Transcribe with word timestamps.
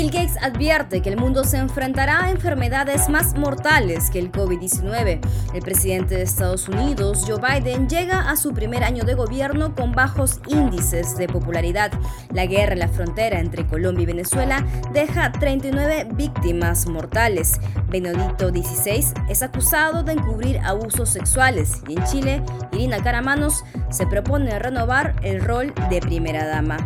Bill 0.00 0.10
Gates 0.10 0.38
advierte 0.40 1.02
que 1.02 1.10
el 1.10 1.18
mundo 1.18 1.44
se 1.44 1.58
enfrentará 1.58 2.24
a 2.24 2.30
enfermedades 2.30 3.10
más 3.10 3.36
mortales 3.36 4.08
que 4.08 4.18
el 4.18 4.32
COVID-19. 4.32 5.20
El 5.52 5.60
presidente 5.60 6.14
de 6.14 6.22
Estados 6.22 6.70
Unidos, 6.70 7.26
Joe 7.28 7.38
Biden, 7.38 7.86
llega 7.86 8.30
a 8.30 8.36
su 8.36 8.54
primer 8.54 8.82
año 8.82 9.04
de 9.04 9.12
gobierno 9.12 9.74
con 9.74 9.92
bajos 9.92 10.40
índices 10.48 11.18
de 11.18 11.28
popularidad. 11.28 11.92
La 12.32 12.46
guerra 12.46 12.72
en 12.72 12.78
la 12.78 12.88
frontera 12.88 13.40
entre 13.40 13.66
Colombia 13.66 14.04
y 14.04 14.06
Venezuela 14.06 14.64
deja 14.94 15.32
39 15.32 16.08
víctimas 16.14 16.86
mortales. 16.86 17.60
Benedicto 17.90 18.48
XVI 18.48 19.04
es 19.28 19.42
acusado 19.42 20.02
de 20.02 20.12
encubrir 20.12 20.60
abusos 20.60 21.10
sexuales 21.10 21.82
y 21.86 21.98
en 21.98 22.04
Chile, 22.04 22.42
Irina 22.72 23.02
Caramanos 23.02 23.64
se 23.90 24.06
propone 24.06 24.58
renovar 24.58 25.14
el 25.22 25.44
rol 25.44 25.74
de 25.90 26.00
primera 26.00 26.46
dama. 26.46 26.78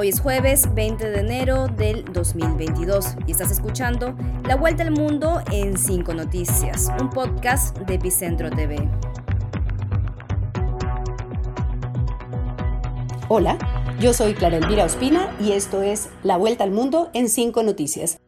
Hoy 0.00 0.10
es 0.10 0.20
jueves 0.20 0.72
20 0.76 1.10
de 1.10 1.18
enero 1.18 1.66
del 1.66 2.04
2022 2.04 3.16
y 3.26 3.32
estás 3.32 3.50
escuchando 3.50 4.14
La 4.44 4.54
Vuelta 4.54 4.84
al 4.84 4.92
Mundo 4.92 5.42
en 5.50 5.76
5 5.76 6.14
Noticias, 6.14 6.86
un 7.00 7.10
podcast 7.10 7.76
de 7.78 7.94
Epicentro 7.94 8.48
TV. 8.48 8.76
Hola, 13.28 13.58
yo 13.98 14.14
soy 14.14 14.34
Clara 14.34 14.58
Elvira 14.58 14.84
Ospina 14.84 15.36
y 15.40 15.50
esto 15.50 15.82
es 15.82 16.10
La 16.22 16.36
Vuelta 16.36 16.62
al 16.62 16.70
Mundo 16.70 17.10
en 17.12 17.28
5 17.28 17.64
Noticias. 17.64 18.20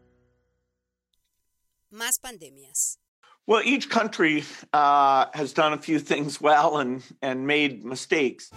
Más 1.88 2.18
pandemias. 2.18 2.98
Well, 3.46 3.62
each 3.64 3.88
country 3.88 4.42
uh, 4.72 5.26
has 5.34 5.54
done 5.54 5.72
a 5.72 5.78
few 5.78 6.00
things 6.00 6.40
well 6.40 6.78
and, 6.78 7.04
and 7.22 7.46
made 7.46 7.84
mistakes. 7.84 8.50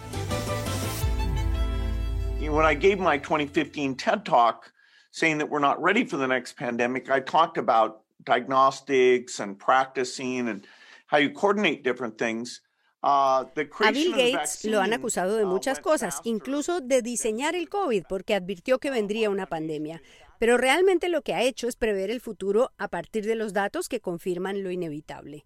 When 2.48 2.64
I 2.64 2.74
gave 2.74 2.98
my 2.98 3.18
2015 3.18 3.96
TED 3.96 4.24
Talk 4.24 4.72
saying 5.10 5.38
that 5.38 5.48
we're 5.48 5.60
not 5.60 5.80
ready 5.80 6.04
for 6.04 6.16
the 6.16 6.26
next 6.26 6.56
pandemic, 6.56 7.10
I 7.10 7.20
talked 7.20 7.58
about 7.58 8.02
diagnostics 8.24 9.40
and 9.40 9.58
practicing 9.58 10.48
and 10.48 10.66
how 11.06 11.18
you 11.18 11.30
coordinate 11.30 11.84
different 11.84 12.18
things. 12.18 12.60
Uh, 13.02 13.44
a 13.54 13.92
Bill 13.92 14.14
Gates 14.14 14.64
lo 14.64 14.80
han 14.80 14.94
acusado 14.94 15.36
de 15.36 15.44
uh, 15.44 15.46
muchas 15.46 15.78
cosas, 15.78 16.22
incluso 16.24 16.80
de 16.80 17.02
diseñar 17.02 17.54
el 17.54 17.68
COVID, 17.68 18.04
porque 18.08 18.34
advirtió 18.34 18.78
que 18.78 18.90
vendría 18.90 19.28
una 19.28 19.44
pandemia. 19.44 20.00
Pero 20.38 20.56
realmente 20.56 21.10
lo 21.10 21.20
que 21.20 21.34
ha 21.34 21.42
hecho 21.42 21.68
es 21.68 21.76
prever 21.76 22.10
el 22.10 22.22
futuro 22.22 22.70
a 22.78 22.88
partir 22.88 23.26
de 23.26 23.34
los 23.34 23.52
datos 23.52 23.88
que 23.88 24.00
confirman 24.00 24.62
lo 24.62 24.70
inevitable. 24.70 25.44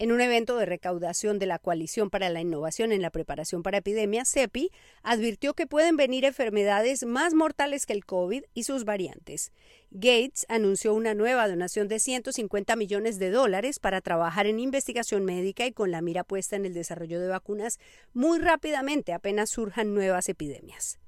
En 0.00 0.12
un 0.12 0.22
evento 0.22 0.56
de 0.56 0.64
recaudación 0.64 1.38
de 1.38 1.44
la 1.44 1.58
Coalición 1.58 2.08
para 2.08 2.30
la 2.30 2.40
Innovación 2.40 2.90
en 2.90 3.02
la 3.02 3.10
Preparación 3.10 3.62
para 3.62 3.76
Epidemias, 3.76 4.32
CEPI, 4.32 4.70
advirtió 5.02 5.52
que 5.52 5.66
pueden 5.66 5.98
venir 5.98 6.24
enfermedades 6.24 7.04
más 7.04 7.34
mortales 7.34 7.84
que 7.84 7.92
el 7.92 8.06
COVID 8.06 8.44
y 8.54 8.62
sus 8.62 8.86
variantes. 8.86 9.52
Gates 9.90 10.46
anunció 10.48 10.94
una 10.94 11.12
nueva 11.12 11.46
donación 11.46 11.86
de 11.86 11.98
150 11.98 12.76
millones 12.76 13.18
de 13.18 13.30
dólares 13.30 13.78
para 13.78 14.00
trabajar 14.00 14.46
en 14.46 14.58
investigación 14.58 15.26
médica 15.26 15.66
y 15.66 15.72
con 15.72 15.90
la 15.90 16.00
mira 16.00 16.24
puesta 16.24 16.56
en 16.56 16.64
el 16.64 16.72
desarrollo 16.72 17.20
de 17.20 17.28
vacunas 17.28 17.78
muy 18.14 18.38
rápidamente 18.38 19.12
apenas 19.12 19.50
surjan 19.50 19.92
nuevas 19.92 20.30
epidemias. 20.30 20.98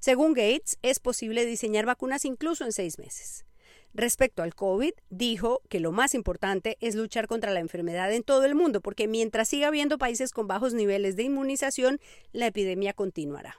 Según 0.00 0.34
Gates, 0.34 0.76
es 0.82 1.00
posible 1.00 1.46
diseñar 1.46 1.86
vacunas 1.86 2.26
incluso 2.26 2.66
en 2.66 2.72
seis 2.72 2.98
meses. 2.98 3.46
Respecto 3.94 4.42
al 4.42 4.56
COVID, 4.56 4.92
dijo 5.10 5.60
que 5.68 5.78
lo 5.78 5.92
más 5.92 6.14
importante 6.14 6.76
es 6.80 6.96
luchar 6.96 7.28
contra 7.28 7.52
la 7.52 7.60
enfermedad 7.60 8.12
en 8.12 8.24
todo 8.24 8.44
el 8.44 8.56
mundo, 8.56 8.80
porque 8.80 9.06
mientras 9.06 9.46
siga 9.46 9.68
habiendo 9.68 9.98
países 9.98 10.32
con 10.32 10.48
bajos 10.48 10.74
niveles 10.74 11.14
de 11.14 11.22
inmunización, 11.22 12.00
la 12.32 12.48
epidemia 12.48 12.92
continuará. 12.92 13.56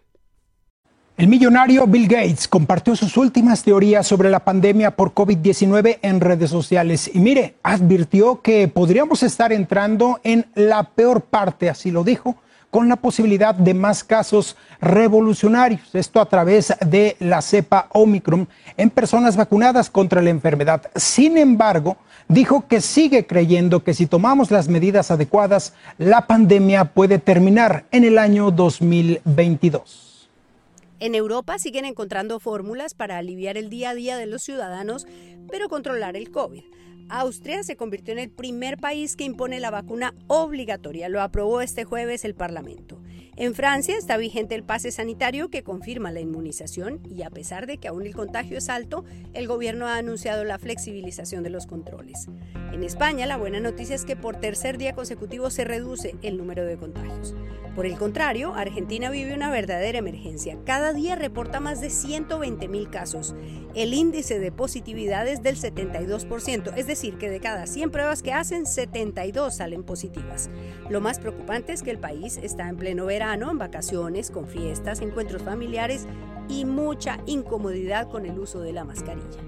El 1.15 1.29
millonario 1.29 1.87
Bill 1.87 2.09
Gates 2.09 2.49
compartió 2.49 2.97
sus 2.97 3.15
últimas 3.15 3.63
teorías 3.63 4.05
sobre 4.05 4.29
la 4.29 4.43
pandemia 4.43 4.91
por 4.91 5.13
COVID-19 5.13 5.99
en 6.01 6.19
redes 6.19 6.49
sociales 6.49 7.09
y 7.13 7.19
mire, 7.19 7.55
advirtió 7.63 8.41
que 8.41 8.67
podríamos 8.67 9.23
estar 9.23 9.53
entrando 9.53 10.19
en 10.25 10.47
la 10.55 10.83
peor 10.83 11.21
parte, 11.21 11.69
así 11.69 11.91
lo 11.91 12.03
dijo, 12.03 12.35
con 12.75 12.89
la 12.89 12.97
posibilidad 12.97 13.55
de 13.55 13.73
más 13.73 14.03
casos 14.03 14.57
revolucionarios, 14.81 15.95
esto 15.95 16.19
a 16.19 16.25
través 16.25 16.73
de 16.85 17.15
la 17.21 17.41
cepa 17.41 17.87
Omicron 17.93 18.49
en 18.75 18.89
personas 18.89 19.37
vacunadas 19.37 19.89
contra 19.89 20.21
la 20.21 20.29
enfermedad. 20.29 20.91
Sin 20.93 21.37
embargo, 21.37 21.95
dijo 22.27 22.67
que 22.67 22.81
sigue 22.81 23.25
creyendo 23.25 23.81
que 23.81 23.93
si 23.93 24.07
tomamos 24.07 24.51
las 24.51 24.67
medidas 24.67 25.09
adecuadas, 25.09 25.73
la 25.97 26.27
pandemia 26.27 26.83
puede 26.83 27.17
terminar 27.17 27.85
en 27.91 28.03
el 28.03 28.17
año 28.17 28.51
2022. 28.51 30.27
En 30.99 31.15
Europa 31.15 31.57
siguen 31.59 31.85
encontrando 31.85 32.41
fórmulas 32.41 32.93
para 32.93 33.17
aliviar 33.17 33.55
el 33.55 33.69
día 33.69 33.91
a 33.91 33.95
día 33.95 34.17
de 34.17 34.25
los 34.25 34.43
ciudadanos, 34.43 35.07
pero 35.49 35.69
controlar 35.69 36.17
el 36.17 36.29
COVID. 36.29 36.65
Austria 37.09 37.63
se 37.63 37.75
convirtió 37.75 38.13
en 38.13 38.19
el 38.19 38.29
primer 38.29 38.77
país 38.77 39.15
que 39.15 39.23
impone 39.23 39.59
la 39.59 39.71
vacuna 39.71 40.13
obligatoria. 40.27 41.09
Lo 41.09 41.21
aprobó 41.21 41.61
este 41.61 41.83
jueves 41.83 42.25
el 42.25 42.35
Parlamento. 42.35 42.94
En 43.37 43.53
Francia 43.53 43.97
está 43.97 44.15
vigente 44.15 44.55
el 44.55 44.63
pase 44.63 44.91
sanitario 44.91 45.49
que 45.49 45.61
confirma 45.61 46.09
la 46.09 46.21
inmunización 46.21 47.01
y 47.09 47.23
a 47.23 47.29
pesar 47.29 47.67
de 47.67 47.77
que 47.77 47.89
aún 47.89 48.03
el 48.03 48.15
contagio 48.15 48.57
es 48.57 48.69
alto, 48.69 49.03
el 49.33 49.45
gobierno 49.45 49.87
ha 49.87 49.97
anunciado 49.97 50.45
la 50.45 50.57
flexibilización 50.57 51.43
de 51.43 51.49
los 51.49 51.67
controles. 51.67 52.29
En 52.71 52.81
España 52.81 53.25
la 53.25 53.35
buena 53.35 53.59
noticia 53.59 53.93
es 53.93 54.05
que 54.05 54.15
por 54.15 54.37
tercer 54.37 54.77
día 54.77 54.95
consecutivo 54.95 55.49
se 55.49 55.65
reduce 55.65 56.15
el 56.21 56.37
número 56.37 56.63
de 56.63 56.77
contagios. 56.77 57.35
Por 57.75 57.85
el 57.85 57.97
contrario, 57.97 58.53
Argentina 58.55 59.09
vive 59.09 59.33
una 59.33 59.51
verdadera 59.51 59.97
emergencia. 59.97 60.57
Cada 60.65 60.93
día 60.93 61.17
reporta 61.17 61.59
más 61.59 61.81
de 61.81 61.89
120 61.89 62.69
mil 62.69 62.89
casos. 62.89 63.35
El 63.73 63.93
índice 63.93 64.39
de 64.39 64.53
positividad 64.53 65.27
es 65.27 65.43
del 65.43 65.57
72%, 65.57 66.71
es 66.77 66.87
decir, 66.87 67.17
que 67.17 67.29
de 67.29 67.41
cada 67.41 67.67
100 67.67 67.91
pruebas 67.91 68.23
que 68.23 68.31
hacen, 68.31 68.65
72 68.65 69.57
salen 69.57 69.83
positivas. 69.83 70.49
Lo 70.89 71.01
más 71.01 71.19
preocupante 71.19 71.73
es 71.73 71.83
que 71.83 71.91
el 71.91 71.99
país 71.99 72.39
está 72.41 72.69
en 72.69 72.77
pleno 72.77 73.05
verano 73.05 73.24
en 73.33 73.57
vacaciones, 73.57 74.29
con 74.29 74.47
fiestas, 74.47 75.01
encuentros 75.01 75.41
familiares 75.41 76.05
y 76.47 76.63
mucha 76.63 77.19
incomodidad 77.25 78.09
con 78.09 78.25
el 78.25 78.37
uso 78.37 78.61
de 78.61 78.71
la 78.71 78.83
mascarilla. 78.83 79.41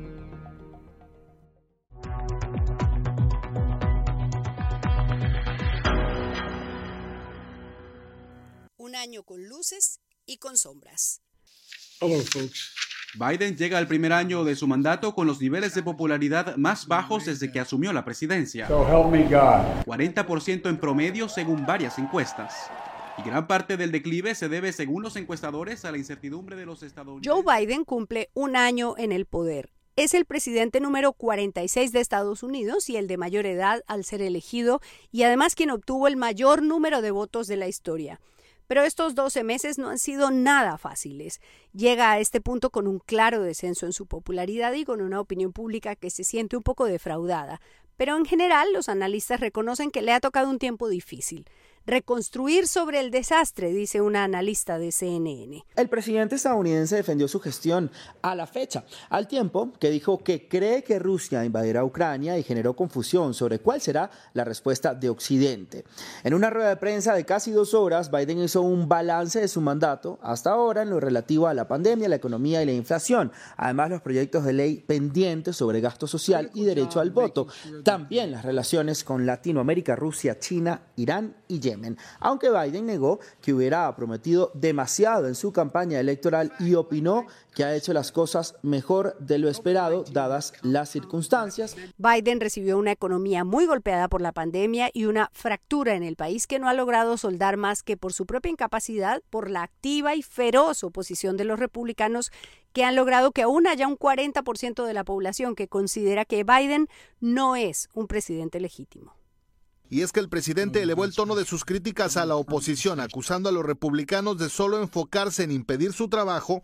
Un 8.78 8.96
año 8.96 9.24
con 9.24 9.48
luces 9.48 10.00
y 10.26 10.38
con 10.38 10.58
sombras. 10.58 11.22
Biden 13.14 13.56
llega 13.56 13.78
al 13.78 13.88
primer 13.88 14.12
año 14.12 14.44
de 14.44 14.56
su 14.56 14.68
mandato 14.68 15.14
con 15.14 15.28
los 15.28 15.40
niveles 15.40 15.76
de 15.76 15.84
popularidad 15.84 16.58
más 16.58 16.88
bajos 16.88 17.26
desde 17.26 17.52
que 17.52 17.60
asumió 17.60 17.94
la 17.94 18.04
presidencia. 18.04 18.68
40% 18.68 20.70
en 20.70 20.78
promedio 20.78 21.30
según 21.30 21.66
varias 21.66 22.00
encuestas. 22.00 22.70
Y 23.18 23.24
gran 23.24 23.48
parte 23.48 23.78
del 23.78 23.92
declive 23.92 24.36
se 24.36 24.48
debe, 24.48 24.72
según 24.72 25.02
los 25.02 25.16
encuestadores, 25.16 25.86
a 25.86 25.92
la 25.92 25.98
incertidumbre 25.98 26.56
de 26.56 26.68
los 26.68 26.84
estadounidenses. 26.84 27.44
Joe 27.44 27.60
Biden 27.60 27.84
cumple 27.84 28.30
un 28.36 28.56
año 28.56 28.94
en 28.98 29.12
el 29.12 29.26
poder. 29.26 29.72
Es 29.96 30.14
el 30.14 30.26
presidente 30.26 30.80
número 30.80 31.14
46 31.14 31.92
de 31.92 32.00
Estados 32.00 32.44
Unidos 32.44 32.88
y 32.88 32.98
el 32.98 33.08
de 33.08 33.18
mayor 33.18 33.48
edad 33.48 33.84
al 33.88 34.04
ser 34.04 34.22
elegido 34.22 34.80
y 35.12 35.24
además 35.24 35.56
quien 35.56 35.72
obtuvo 35.72 36.08
el 36.08 36.16
mayor 36.16 36.62
número 36.62 37.02
de 37.02 37.10
votos 37.10 37.48
de 37.48 37.58
la 37.58 37.68
historia. 37.68 38.22
Pero 38.68 38.84
estos 38.84 39.16
12 39.16 39.44
meses 39.44 39.80
no 39.80 39.90
han 39.90 39.98
sido 39.98 40.30
nada 40.30 40.78
fáciles. 40.78 41.42
Llega 41.74 42.12
a 42.12 42.20
este 42.20 42.42
punto 42.42 42.70
con 42.70 42.86
un 42.86 43.00
claro 43.00 43.42
descenso 43.42 43.88
en 43.88 43.94
su 43.94 44.06
popularidad 44.06 44.74
y 44.74 44.86
con 44.86 45.02
una 45.02 45.20
opinión 45.20 45.54
pública 45.54 45.96
que 45.96 46.12
se 46.12 46.24
siente 46.24 46.56
un 46.56 46.64
poco 46.64 46.86
defraudada. 46.86 47.62
Pero 47.96 48.16
en 48.16 48.26
general 48.26 48.72
los 48.74 48.90
analistas 48.90 49.40
reconocen 49.40 49.90
que 49.90 50.04
le 50.04 50.12
ha 50.12 50.20
tocado 50.20 50.52
un 50.52 50.60
tiempo 50.60 50.90
difícil 50.90 51.48
reconstruir 51.88 52.68
sobre 52.68 53.00
el 53.00 53.12
desastre, 53.12 53.72
dice 53.72 54.02
una 54.02 54.26
analista 54.26 54.78
de 54.78 54.92
CNN. 54.92 55.64
El 55.74 55.88
presidente 55.88 56.36
estadounidense 56.36 56.98
defendió 56.98 57.30
su 57.30 57.40
gestión 57.40 57.90
a 58.22 58.36
la 58.36 58.46
fecha, 58.46 58.84
al 59.10 59.30
tiempo 59.30 59.72
que 59.80 59.90
dijo 59.90 60.18
que 60.18 60.50
cree 60.50 60.84
que 60.84 61.00
Rusia 61.00 61.46
invadirá 61.46 61.86
Ucrania 61.86 62.38
y 62.38 62.44
generó 62.44 62.76
confusión 62.76 63.34
sobre 63.34 63.60
cuál 63.60 63.80
será 63.80 64.12
la 64.34 64.44
respuesta 64.44 64.94
de 64.94 65.10
Occidente. 65.10 65.86
En 66.26 66.34
una 66.34 66.50
rueda 66.50 66.68
de 66.68 66.76
prensa 66.76 67.14
de 67.14 67.26
casi 67.26 67.52
dos 67.52 67.74
horas, 67.74 68.12
Biden 68.12 68.44
hizo 68.44 68.62
un 68.64 68.90
balance 68.90 69.40
de 69.40 69.48
su 69.48 69.62
mandato 69.62 70.20
hasta 70.22 70.52
ahora 70.52 70.82
en 70.82 70.90
lo 70.90 71.00
relativo 71.00 71.48
a 71.48 71.54
la 71.54 71.70
pandemia, 71.70 72.10
la 72.10 72.18
economía 72.18 72.62
y 72.62 72.66
la 72.66 72.74
inflación, 72.74 73.32
además 73.56 73.92
los 73.92 74.02
proyectos 74.02 74.44
de 74.44 74.52
ley 74.52 74.84
pendientes 74.86 75.56
sobre 75.56 75.80
gasto 75.80 76.06
social 76.06 76.52
y 76.54 76.66
derecho 76.66 77.00
al 77.00 77.12
voto, 77.12 77.48
también 77.84 78.32
las 78.32 78.44
relaciones 78.44 79.06
con 79.06 79.26
Latinoamérica, 79.26 79.96
Rusia, 79.96 80.38
China, 80.38 80.82
Irán 80.98 81.34
y 81.48 81.62
Yemen. 81.62 81.77
Aunque 82.20 82.50
Biden 82.50 82.86
negó 82.86 83.20
que 83.42 83.54
hubiera 83.54 83.96
prometido 83.96 84.52
demasiado 84.54 85.28
en 85.28 85.36
su 85.36 85.52
campaña 85.52 86.00
electoral 86.00 86.54
y 86.60 86.76
opinó 86.76 87.26
que 87.56 87.64
ha 87.64 87.76
hecho 87.76 87.94
las 87.94 88.12
cosas 88.12 88.56
mejor 88.62 89.18
de 89.20 89.40
lo 89.40 89.50
esperado 89.50 90.04
dadas 90.12 90.54
las 90.62 90.90
circunstancias. 90.90 91.76
Biden 91.98 92.40
recibió 92.40 92.78
una 92.78 92.92
economía 92.92 93.44
muy 93.44 93.66
golpeada 93.66 94.08
por 94.08 94.22
la 94.22 94.32
pandemia 94.32 94.90
y 94.94 95.06
una 95.06 95.30
fractura 95.34 95.96
en 95.96 96.04
el 96.04 96.16
país 96.16 96.46
que 96.48 96.60
no 96.60 96.70
ha 96.70 96.74
logrado 96.74 97.18
soldar 97.18 97.58
más 97.58 97.84
que 97.84 97.98
por 97.98 98.14
su 98.14 98.26
propia 98.26 98.52
incapacidad, 98.52 99.22
por 99.30 99.50
la 99.50 99.64
activa 99.64 100.16
y 100.16 100.22
feroz 100.22 100.84
oposición 100.84 101.38
de 101.38 101.46
los 101.46 101.60
republicanos 101.60 102.32
que 102.74 102.84
han 102.84 102.96
logrado 102.96 103.32
que 103.32 103.42
aún 103.42 103.66
haya 103.66 103.88
un 103.88 103.98
40% 103.98 104.86
de 104.86 104.94
la 104.94 105.04
población 105.04 105.56
que 105.56 105.68
considera 105.68 106.26
que 106.26 106.44
Biden 106.44 106.88
no 107.20 107.56
es 107.56 107.90
un 107.96 108.08
presidente 108.08 108.60
legítimo. 108.60 109.16
Y 109.90 110.02
es 110.02 110.12
que 110.12 110.20
el 110.20 110.30
presidente 110.30 110.82
elevó 110.82 111.06
el 111.06 111.14
tono 111.14 111.36
de 111.36 111.46
sus 111.46 111.64
críticas 111.64 112.18
a 112.18 112.26
la 112.26 112.36
oposición, 112.36 113.00
acusando 113.00 113.50
a 113.50 113.52
los 113.52 113.66
republicanos 113.66 114.38
de 114.38 114.50
solo 114.50 114.82
enfocarse 114.82 115.44
en 115.44 115.52
impedir 115.52 115.94
su 115.94 116.10
trabajo 116.10 116.64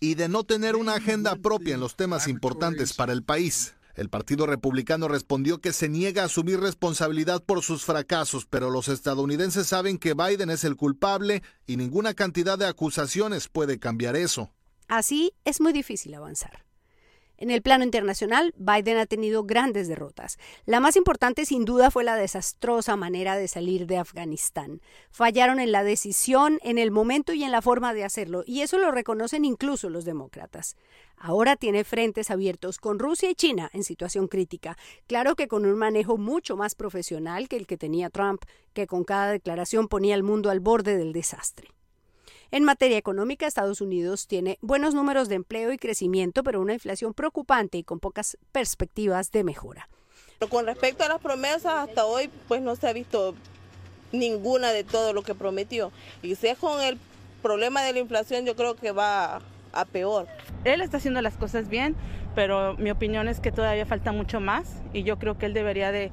y 0.00 0.14
de 0.14 0.28
no 0.28 0.44
tener 0.44 0.76
una 0.76 0.94
agenda 0.94 1.36
propia 1.36 1.74
en 1.74 1.80
los 1.80 1.96
temas 1.96 2.28
importantes 2.28 2.94
para 2.94 3.12
el 3.12 3.22
país. 3.22 3.74
El 3.94 4.08
Partido 4.08 4.46
Republicano 4.46 5.08
respondió 5.08 5.60
que 5.60 5.72
se 5.72 5.88
niega 5.88 6.22
a 6.22 6.26
asumir 6.26 6.60
responsabilidad 6.60 7.42
por 7.44 7.62
sus 7.62 7.84
fracasos, 7.84 8.46
pero 8.48 8.70
los 8.70 8.88
estadounidenses 8.88 9.66
saben 9.66 9.98
que 9.98 10.14
Biden 10.14 10.48
es 10.48 10.64
el 10.64 10.76
culpable 10.76 11.42
y 11.66 11.76
ninguna 11.76 12.14
cantidad 12.14 12.56
de 12.56 12.66
acusaciones 12.66 13.48
puede 13.48 13.78
cambiar 13.78 14.16
eso. 14.16 14.50
Así 14.88 15.34
es 15.44 15.60
muy 15.60 15.72
difícil 15.72 16.14
avanzar. 16.14 16.69
En 17.40 17.50
el 17.50 17.62
plano 17.62 17.84
internacional, 17.84 18.52
Biden 18.58 18.98
ha 18.98 19.06
tenido 19.06 19.44
grandes 19.44 19.88
derrotas. 19.88 20.36
La 20.66 20.78
más 20.78 20.94
importante, 20.96 21.46
sin 21.46 21.64
duda, 21.64 21.90
fue 21.90 22.04
la 22.04 22.16
desastrosa 22.16 22.96
manera 22.96 23.34
de 23.34 23.48
salir 23.48 23.86
de 23.86 23.96
Afganistán. 23.96 24.82
Fallaron 25.10 25.58
en 25.58 25.72
la 25.72 25.82
decisión, 25.82 26.58
en 26.62 26.76
el 26.76 26.90
momento 26.90 27.32
y 27.32 27.42
en 27.42 27.50
la 27.50 27.62
forma 27.62 27.94
de 27.94 28.04
hacerlo, 28.04 28.42
y 28.44 28.60
eso 28.60 28.76
lo 28.76 28.90
reconocen 28.90 29.46
incluso 29.46 29.88
los 29.88 30.04
demócratas. 30.04 30.76
Ahora 31.16 31.56
tiene 31.56 31.82
frentes 31.82 32.30
abiertos 32.30 32.76
con 32.76 32.98
Rusia 32.98 33.30
y 33.30 33.34
China 33.34 33.70
en 33.72 33.84
situación 33.84 34.28
crítica. 34.28 34.76
Claro 35.06 35.34
que 35.34 35.48
con 35.48 35.64
un 35.64 35.78
manejo 35.78 36.18
mucho 36.18 36.58
más 36.58 36.74
profesional 36.74 37.48
que 37.48 37.56
el 37.56 37.66
que 37.66 37.78
tenía 37.78 38.10
Trump, 38.10 38.42
que 38.74 38.86
con 38.86 39.02
cada 39.02 39.32
declaración 39.32 39.88
ponía 39.88 40.14
al 40.14 40.22
mundo 40.22 40.50
al 40.50 40.60
borde 40.60 40.98
del 40.98 41.14
desastre. 41.14 41.68
En 42.52 42.64
materia 42.64 42.98
económica, 42.98 43.46
Estados 43.46 43.80
Unidos 43.80 44.26
tiene 44.26 44.58
buenos 44.60 44.92
números 44.92 45.28
de 45.28 45.36
empleo 45.36 45.72
y 45.72 45.78
crecimiento, 45.78 46.42
pero 46.42 46.60
una 46.60 46.72
inflación 46.72 47.14
preocupante 47.14 47.78
y 47.78 47.84
con 47.84 48.00
pocas 48.00 48.36
perspectivas 48.50 49.30
de 49.30 49.44
mejora. 49.44 49.88
Con 50.48 50.66
respecto 50.66 51.04
a 51.04 51.08
las 51.08 51.20
promesas, 51.20 51.88
hasta 51.88 52.06
hoy 52.06 52.28
pues 52.48 52.60
no 52.60 52.74
se 52.74 52.88
ha 52.88 52.92
visto 52.92 53.36
ninguna 54.10 54.72
de 54.72 54.82
todo 54.82 55.12
lo 55.12 55.22
que 55.22 55.36
prometió. 55.36 55.92
Y 56.22 56.34
si 56.34 56.48
es 56.48 56.58
con 56.58 56.80
el 56.80 56.98
problema 57.40 57.82
de 57.82 57.92
la 57.92 58.00
inflación, 58.00 58.44
yo 58.44 58.56
creo 58.56 58.74
que 58.74 58.90
va 58.90 59.42
a 59.72 59.84
peor. 59.84 60.26
Él 60.64 60.80
está 60.80 60.96
haciendo 60.96 61.22
las 61.22 61.36
cosas 61.36 61.68
bien, 61.68 61.94
pero 62.34 62.74
mi 62.78 62.90
opinión 62.90 63.28
es 63.28 63.38
que 63.38 63.52
todavía 63.52 63.86
falta 63.86 64.10
mucho 64.10 64.40
más 64.40 64.82
y 64.92 65.04
yo 65.04 65.20
creo 65.20 65.38
que 65.38 65.46
él 65.46 65.54
debería 65.54 65.92
de 65.92 66.10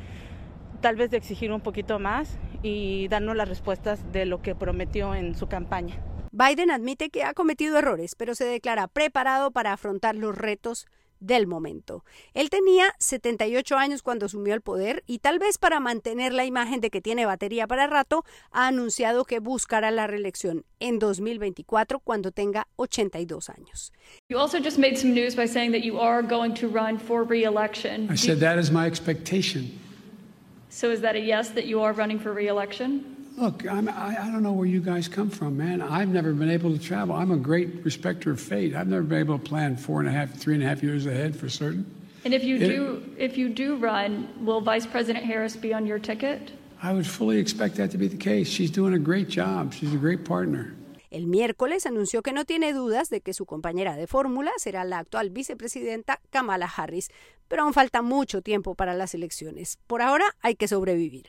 tal 0.81 0.97
vez 0.97 1.09
de 1.09 1.17
exigir 1.17 1.51
un 1.51 1.61
poquito 1.61 1.97
más 1.97 2.37
y 2.61 3.07
darnos 3.07 3.35
las 3.35 3.49
respuestas 3.49 4.11
de 4.11 4.27
lo 4.27 4.43
que 4.43 4.53
prometió 4.53 5.15
en 5.15 5.35
su 5.35 5.47
campaña. 5.47 5.95
Biden 6.37 6.69
admite 6.69 7.09
que 7.09 7.23
ha 7.23 7.33
cometido 7.33 7.79
errores, 7.79 8.13
pero 8.13 8.35
se 8.35 8.45
declara 8.45 8.87
preparado 8.87 9.49
para 9.49 9.73
afrontar 9.73 10.13
los 10.15 10.37
retos 10.37 10.85
del 11.19 11.47
momento. 11.47 12.05
Él 12.35 12.51
tenía 12.51 12.93
78 12.99 13.75
años 13.75 14.03
cuando 14.03 14.27
asumió 14.27 14.53
el 14.53 14.61
poder 14.61 15.03
y 15.07 15.17
tal 15.17 15.39
vez 15.39 15.57
para 15.57 15.79
mantener 15.79 16.33
la 16.33 16.45
imagen 16.45 16.79
de 16.79 16.91
que 16.91 17.01
tiene 17.01 17.25
batería 17.25 17.65
para 17.65 17.87
rato, 17.87 18.23
ha 18.51 18.67
anunciado 18.67 19.25
que 19.25 19.39
buscará 19.39 19.89
la 19.89 20.05
reelección 20.05 20.63
en 20.79 20.99
2024 20.99 22.01
cuando 22.01 22.31
tenga 22.31 22.67
82 22.75 23.49
años. 23.49 23.91
You 24.29 24.37
also 24.37 24.59
just 24.59 24.77
made 24.77 24.95
some 24.95 25.15
news 25.15 25.35
by 25.35 25.47
saying 25.47 25.71
that 25.71 25.81
you 25.81 25.99
are 25.99 26.21
going 26.21 26.53
to 26.53 26.67
run 26.67 26.99
for 26.99 27.23
re-election. 27.27 28.11
I 28.11 28.15
said 28.15 28.37
that 28.41 28.59
is 28.59 28.69
my 28.69 28.85
expectation. 28.85 29.71
So 30.69 30.91
is 30.91 31.01
that 31.01 31.15
a 31.15 31.19
yes 31.19 31.49
that 31.55 31.65
you 31.65 31.81
are 31.81 31.95
running 31.95 32.19
for 32.19 32.31
re-election? 32.31 33.16
Look, 33.37 33.67
I'm, 33.69 33.87
I, 33.87 34.17
I 34.19 34.31
don't 34.31 34.41
know 34.41 34.51
where 34.51 34.65
you 34.65 34.81
guys 34.81 35.07
come 35.07 35.29
from, 35.29 35.57
man. 35.57 35.79
I've 35.79 36.09
never 36.09 36.33
been 36.33 36.49
able 36.49 36.71
to 36.75 36.79
travel. 36.79 37.15
I'm 37.15 37.29
a 37.29 37.37
great 37.37 37.85
respecter 37.85 38.31
of 38.31 38.41
fate. 38.41 38.75
I've 38.75 38.87
never 38.87 39.03
been 39.03 39.19
able 39.19 39.37
to 39.37 39.43
plan 39.43 39.77
four 39.77 39.99
and 39.99 40.09
a 40.09 40.11
half, 40.11 40.31
three 40.31 40.55
and 40.55 40.63
a 40.63 40.67
half 40.67 40.81
years 40.81 41.05
ahead 41.05 41.35
for 41.35 41.47
certain. 41.47 41.85
And 42.25 42.33
if 42.33 42.43
you 42.43 42.55
it, 42.55 42.67
do, 42.67 43.03
if 43.15 43.37
you 43.37 43.49
do 43.49 43.77
run, 43.77 44.27
will 44.43 44.59
Vice 44.59 44.87
President 44.87 45.23
Harris 45.23 45.55
be 45.55 45.71
on 45.71 45.85
your 45.85 45.99
ticket? 45.99 46.51
I 46.81 46.93
would 46.93 47.05
fully 47.05 47.37
expect 47.37 47.75
that 47.75 47.91
to 47.91 47.97
be 47.99 48.07
the 48.07 48.17
case. 48.17 48.49
She's 48.49 48.71
doing 48.71 48.95
a 48.95 48.99
great 48.99 49.29
job. 49.29 49.71
She's 49.71 49.93
a 49.93 49.97
great 49.97 50.25
partner. 50.25 50.73
El 51.11 51.27
miércoles 51.27 51.85
anunció 51.85 52.23
que 52.23 52.33
no 52.33 52.43
tiene 52.43 52.73
dudas 52.73 53.09
de 53.09 53.21
que 53.21 53.33
su 53.33 53.45
compañera 53.45 53.95
de 53.95 54.07
fórmula 54.07 54.51
será 54.57 54.83
la 54.83 54.97
actual 54.97 55.29
vicepresidenta 55.29 56.19
Kamala 56.31 56.65
Harris, 56.65 57.09
pero 57.47 57.63
aún 57.63 57.73
falta 57.73 58.01
mucho 58.01 58.41
tiempo 58.41 58.73
para 58.73 58.95
las 58.95 59.13
elecciones. 59.13 59.77
Por 59.85 60.01
ahora 60.01 60.25
hay 60.41 60.55
que 60.55 60.67
sobrevivir. 60.67 61.27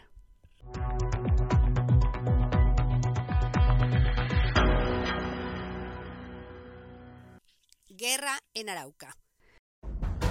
Guerra 7.99 8.39
en 8.55 8.69
Arauca. 8.69 9.17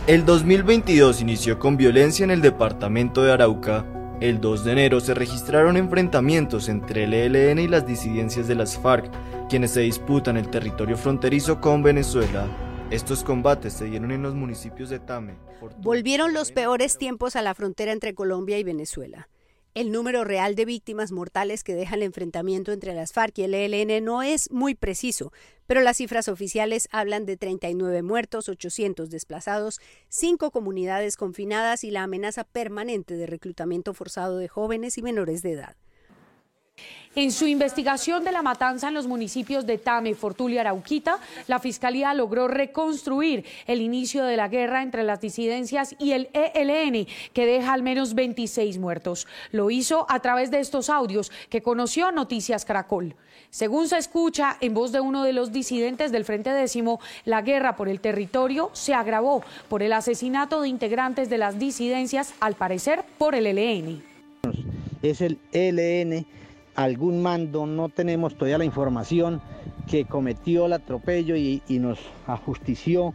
El 0.08 0.25
2022 0.25 1.19
inició 1.19 1.60
con 1.60 1.75
violencia 1.75 2.24
en 2.24 2.31
el 2.31 2.42
departamento 2.42 3.24
de 3.24 3.34
Arauca. 3.34 3.86
El 4.22 4.40
2 4.40 4.64
de 4.64 4.72
enero 4.72 5.02
se 5.02 5.14
registraron 5.14 5.75
enfrentamientos 5.75 6.69
entre 6.69 7.04
el 7.04 7.14
ELN 7.14 7.60
y 7.60 7.68
las 7.68 7.86
disidencias 7.86 8.48
de 8.48 8.56
las 8.56 8.78
FARC, 8.78 9.12
quienes 9.50 9.72
se 9.72 9.81
disputan 9.81 10.38
el 10.38 10.50
territorio 10.50 10.96
fronterizo 10.96 11.60
con 11.60 11.84
Venezuela. 11.84 12.48
Estos 12.90 13.22
combates 13.25 13.74
se 13.74 13.84
dieron 13.84 14.14
en 14.14 14.22
los 14.22 14.34
municipios 14.34 14.90
de 14.90 15.00
Tame. 15.00 15.36
Volvieron 15.80 16.34
los 16.34 16.54
peores 16.54 16.98
tiempos 16.98 17.36
a 17.36 17.42
la 17.42 17.54
frontera 17.54 17.92
entre 17.92 18.16
Colombia 18.16 18.58
y 18.58 18.64
Venezuela. 18.64 19.28
El 19.78 19.92
número 19.92 20.24
real 20.24 20.56
de 20.56 20.66
víctimas 20.66 21.12
mortales 21.12 21.64
que 21.64 21.76
deja 21.76 21.94
el 21.94 22.02
enfrentamiento 22.02 22.72
entre 22.72 22.96
las 22.96 23.14
FARC 23.14 23.38
y 23.38 23.44
el 23.44 23.54
ELN 23.54 24.04
no 24.04 24.24
es 24.24 24.50
muy 24.50 24.74
preciso, 24.74 25.32
pero 25.68 25.82
las 25.82 25.98
cifras 25.98 26.30
oficiales 26.30 26.90
hablan 26.92 27.28
de 27.28 27.38
39 27.38 28.02
muertos, 28.02 28.50
800 28.50 29.12
desplazados, 29.12 29.80
cinco 30.10 30.50
comunidades 30.50 31.16
confinadas 31.16 31.84
y 31.84 31.92
la 31.92 32.02
amenaza 32.02 32.44
permanente 32.44 33.14
de 33.18 33.28
reclutamiento 33.28 33.94
forzado 33.94 34.40
de 34.40 34.48
jóvenes 34.48 34.98
y 34.98 35.04
menores 35.04 35.44
de 35.44 35.52
edad. 35.52 35.76
En 37.18 37.32
su 37.32 37.48
investigación 37.48 38.24
de 38.24 38.32
la 38.32 38.44
matanza 38.44 38.90
en 38.90 38.94
los 38.94 39.08
municipios 39.08 39.66
de 39.66 39.80
Tame, 39.80 40.14
Fortul 40.14 40.54
y 40.54 40.60
Arauquita, 40.60 41.18
la 41.48 41.58
Fiscalía 41.58 42.14
logró 42.14 42.48
reconstruir 42.48 43.44
el 43.66 43.82
inicio 43.82 44.24
de 44.24 44.38
la 44.38 44.50
guerra 44.50 44.84
entre 44.84 45.02
las 45.02 45.20
disidencias 45.20 45.96
y 45.98 46.12
el 46.12 46.30
ELN, 46.34 47.08
que 47.34 47.48
deja 47.48 47.74
al 47.74 47.82
menos 47.82 48.14
26 48.14 48.78
muertos. 48.78 49.26
Lo 49.52 49.72
hizo 49.72 50.06
a 50.10 50.20
través 50.20 50.52
de 50.52 50.60
estos 50.60 50.92
audios 50.92 51.32
que 51.50 51.64
conoció 51.64 52.12
Noticias 52.12 52.66
Caracol. 52.66 53.16
Según 53.50 53.88
se 53.88 53.98
escucha 53.98 54.56
en 54.62 54.76
voz 54.76 54.92
de 54.92 55.00
uno 55.00 55.24
de 55.24 55.34
los 55.34 55.52
disidentes 55.52 56.12
del 56.12 56.24
Frente 56.24 56.52
Décimo, 56.52 57.00
la 57.26 57.42
guerra 57.42 57.76
por 57.76 57.90
el 57.90 58.00
territorio 58.00 58.69
se 58.74 58.94
agravó 58.94 59.42
por 59.69 59.81
el 59.81 59.94
asesinato 59.94 60.62
de 60.62 60.69
integrantes 60.69 61.31
de 61.31 61.40
las 61.40 61.57
disidencias, 61.57 62.36
al 62.40 62.54
parecer 62.54 63.04
por 63.18 63.34
el 63.34 63.48
ELN. 63.48 64.04
Es 65.02 65.22
el 65.22 65.40
ELN 65.52 66.28
algún 66.78 67.24
mando, 67.24 67.66
no 67.66 67.90
tenemos 67.90 68.36
todavía 68.36 68.60
la 68.60 68.64
información 68.64 69.42
que 69.88 70.06
cometió 70.06 70.68
el 70.68 70.74
atropello 70.74 71.36
y, 71.36 71.62
nos 71.68 72.00
ajustició 72.28 73.14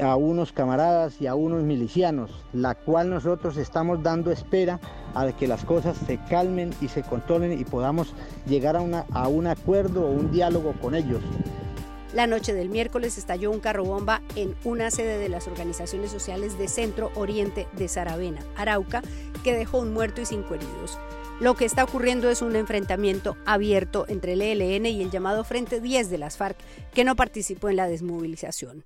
a 0.00 0.16
unos 0.16 0.52
camaradas 0.52 1.20
y 1.20 1.28
a 1.28 1.34
unos 1.34 1.62
milicianos, 1.62 2.44
la 2.52 2.74
cual 2.74 3.08
nosotros 3.10 3.56
estamos 3.56 4.02
dando 4.02 4.32
espera 4.32 4.80
a 5.14 5.30
que 5.32 5.46
las 5.46 5.64
cosas 5.64 5.96
se 5.96 6.18
calmen 6.28 6.74
y 6.80 6.88
se 6.88 7.02
controlen 7.02 7.58
y 7.58 7.64
podamos 7.64 8.14
llegar 8.46 8.76
a, 8.76 8.80
una, 8.80 9.06
a 9.12 9.28
un 9.28 9.46
acuerdo 9.46 10.04
o 10.04 10.10
un 10.10 10.32
diálogo 10.32 10.72
con 10.80 10.94
ellos. 10.94 11.22
La 12.12 12.26
noche 12.26 12.52
del 12.52 12.68
miércoles 12.68 13.16
estalló 13.16 13.50
un 13.52 13.60
carro 13.60 13.84
bomba 13.84 14.22
en 14.34 14.56
una 14.64 14.90
sede 14.90 15.18
de 15.18 15.28
las 15.28 15.46
organizaciones 15.46 16.10
sociales 16.10 16.58
de 16.58 16.66
Centro 16.66 17.12
Oriente 17.14 17.68
de 17.76 17.86
Saravena, 17.86 18.40
Arauca, 18.56 19.02
que 19.44 19.54
dejó 19.54 19.78
un 19.78 19.92
muerto 19.92 20.20
y 20.20 20.26
cinco 20.26 20.54
heridos. 20.54 20.98
Lo 21.40 21.54
que 21.54 21.64
está 21.64 21.84
ocurriendo 21.84 22.28
es 22.30 22.42
un 22.42 22.56
enfrentamiento 22.56 23.36
abierto 23.46 24.06
entre 24.08 24.32
el 24.32 24.42
ELN 24.42 24.86
y 24.86 25.02
el 25.02 25.10
llamado 25.12 25.44
Frente 25.44 25.80
10 25.80 26.10
de 26.10 26.18
las 26.18 26.36
FARC, 26.36 26.56
que 26.92 27.04
no 27.04 27.14
participó 27.14 27.68
en 27.68 27.76
la 27.76 27.86
desmovilización. 27.86 28.84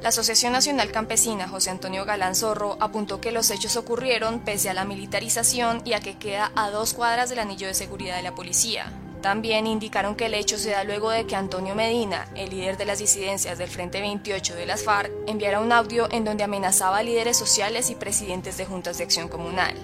La 0.00 0.08
Asociación 0.08 0.52
Nacional 0.52 0.90
Campesina 0.90 1.48
José 1.48 1.68
Antonio 1.68 2.06
Galán 2.06 2.34
Zorro 2.34 2.78
apuntó 2.80 3.20
que 3.20 3.30
los 3.30 3.50
hechos 3.50 3.76
ocurrieron 3.76 4.40
pese 4.40 4.70
a 4.70 4.74
la 4.74 4.86
militarización 4.86 5.82
y 5.84 5.92
a 5.92 6.00
que 6.00 6.16
queda 6.16 6.50
a 6.56 6.70
dos 6.70 6.94
cuadras 6.94 7.28
del 7.28 7.40
anillo 7.40 7.66
de 7.66 7.74
seguridad 7.74 8.16
de 8.16 8.22
la 8.22 8.34
policía. 8.34 8.90
También 9.20 9.66
indicaron 9.66 10.16
que 10.16 10.26
el 10.26 10.34
hecho 10.34 10.58
se 10.58 10.70
da 10.70 10.82
luego 10.84 11.10
de 11.10 11.26
que 11.26 11.36
Antonio 11.36 11.74
Medina, 11.74 12.26
el 12.34 12.50
líder 12.50 12.78
de 12.78 12.86
las 12.86 12.98
disidencias 13.00 13.58
del 13.58 13.68
Frente 13.68 14.00
28 14.00 14.54
de 14.54 14.66
las 14.66 14.82
FARC, 14.82 15.12
enviara 15.26 15.60
un 15.60 15.70
audio 15.70 16.08
en 16.10 16.24
donde 16.24 16.42
amenazaba 16.42 16.98
a 16.98 17.02
líderes 17.02 17.36
sociales 17.36 17.90
y 17.90 17.94
presidentes 17.94 18.56
de 18.56 18.64
juntas 18.64 18.96
de 18.96 19.04
acción 19.04 19.28
comunal. 19.28 19.76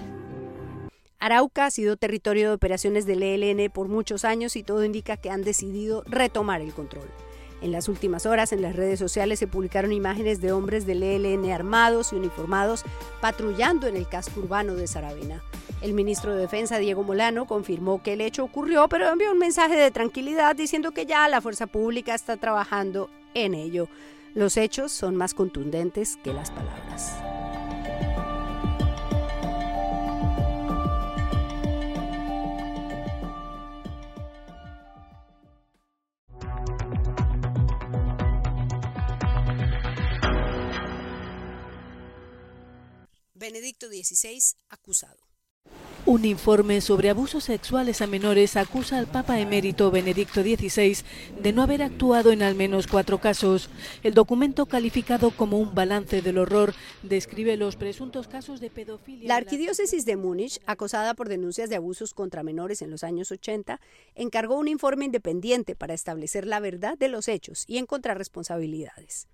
Arauca 1.19 1.65
ha 1.65 1.71
sido 1.71 1.97
territorio 1.97 2.47
de 2.47 2.55
operaciones 2.55 3.05
del 3.05 3.23
ELN 3.23 3.69
por 3.71 3.89
muchos 3.89 4.23
años 4.23 4.55
y 4.55 4.63
todo 4.63 4.85
indica 4.85 5.17
que 5.17 5.29
han 5.29 5.43
decidido 5.43 6.03
retomar 6.07 6.61
el 6.61 6.73
control. 6.73 7.09
En 7.61 7.73
las 7.73 7.89
últimas 7.89 8.25
horas 8.25 8.53
en 8.53 8.61
las 8.61 8.75
redes 8.75 8.99
sociales 8.99 9.37
se 9.37 9.47
publicaron 9.47 9.91
imágenes 9.91 10.39
de 10.39 10.53
hombres 10.53 10.85
del 10.85 11.03
ELN 11.03 11.51
armados 11.51 12.13
y 12.13 12.15
uniformados 12.15 12.85
patrullando 13.19 13.87
en 13.87 13.97
el 13.97 14.07
casco 14.07 14.39
urbano 14.39 14.75
de 14.75 14.87
Saravena. 14.87 15.43
El 15.81 15.93
ministro 15.93 16.33
de 16.33 16.41
Defensa, 16.41 16.77
Diego 16.77 17.03
Molano, 17.03 17.47
confirmó 17.47 18.01
que 18.01 18.13
el 18.13 18.21
hecho 18.21 18.45
ocurrió, 18.45 18.87
pero 18.87 19.09
envió 19.09 19.31
un 19.31 19.39
mensaje 19.39 19.75
de 19.75 19.91
tranquilidad 19.91 20.55
diciendo 20.55 20.91
que 20.91 21.05
ya 21.05 21.27
la 21.27 21.41
fuerza 21.41 21.67
pública 21.67 22.15
está 22.15 22.37
trabajando 22.37 23.09
en 23.33 23.53
ello. 23.53 23.89
Los 24.33 24.55
hechos 24.55 24.93
son 24.93 25.17
más 25.17 25.33
contundentes 25.33 26.17
que 26.23 26.33
las 26.33 26.51
palabras. 26.51 27.28
Benedicto 43.51 43.87
XVI 43.87 44.39
acusado. 44.69 45.17
Un 46.05 46.23
informe 46.23 46.81
sobre 46.81 47.09
abusos 47.09 47.45
sexuales 47.45 47.99
a 48.03 48.05
menores 48.05 48.55
acusa 48.55 48.99
al 48.99 49.07
Papa 49.07 49.39
emérito 49.39 49.89
Benedicto 49.89 50.43
XVI 50.43 50.99
de 51.41 51.51
no 51.51 51.63
haber 51.63 51.81
actuado 51.81 52.31
en 52.31 52.43
al 52.43 52.53
menos 52.53 52.85
cuatro 52.85 53.19
casos. 53.19 53.71
El 54.03 54.13
documento, 54.13 54.67
calificado 54.67 55.31
como 55.31 55.57
un 55.57 55.73
balance 55.73 56.21
del 56.21 56.37
horror, 56.37 56.75
describe 57.01 57.57
los 57.57 57.75
presuntos 57.75 58.27
casos 58.27 58.59
de 58.59 58.69
pedofilia. 58.69 59.27
La 59.27 59.37
arquidiócesis 59.37 60.05
de 60.05 60.15
Múnich, 60.15 60.59
acosada 60.67 61.15
por 61.15 61.27
denuncias 61.27 61.71
de 61.71 61.77
abusos 61.77 62.13
contra 62.13 62.43
menores 62.43 62.83
en 62.83 62.91
los 62.91 63.03
años 63.03 63.31
80, 63.31 63.81
encargó 64.13 64.59
un 64.59 64.67
informe 64.67 65.05
independiente 65.05 65.75
para 65.75 65.95
establecer 65.95 66.45
la 66.45 66.59
verdad 66.59 66.99
de 66.99 67.07
los 67.07 67.27
hechos 67.27 67.63
y 67.65 67.79
encontrar 67.79 68.19
responsabilidades. 68.19 69.27